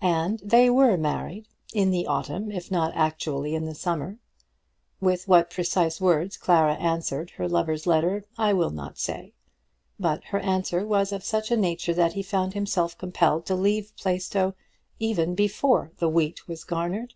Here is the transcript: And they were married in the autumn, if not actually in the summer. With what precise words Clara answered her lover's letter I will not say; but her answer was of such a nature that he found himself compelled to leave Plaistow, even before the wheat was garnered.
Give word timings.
And 0.00 0.40
they 0.44 0.68
were 0.68 0.96
married 0.96 1.46
in 1.72 1.92
the 1.92 2.08
autumn, 2.08 2.50
if 2.50 2.68
not 2.68 2.92
actually 2.96 3.54
in 3.54 3.64
the 3.64 3.76
summer. 3.76 4.18
With 5.00 5.28
what 5.28 5.50
precise 5.52 6.00
words 6.00 6.36
Clara 6.36 6.74
answered 6.74 7.30
her 7.38 7.48
lover's 7.48 7.86
letter 7.86 8.24
I 8.36 8.54
will 8.54 8.70
not 8.72 8.98
say; 8.98 9.34
but 10.00 10.24
her 10.24 10.40
answer 10.40 10.84
was 10.84 11.12
of 11.12 11.22
such 11.22 11.52
a 11.52 11.56
nature 11.56 11.94
that 11.94 12.14
he 12.14 12.24
found 12.24 12.54
himself 12.54 12.98
compelled 12.98 13.46
to 13.46 13.54
leave 13.54 13.92
Plaistow, 13.96 14.54
even 14.98 15.36
before 15.36 15.92
the 15.98 16.08
wheat 16.08 16.48
was 16.48 16.64
garnered. 16.64 17.14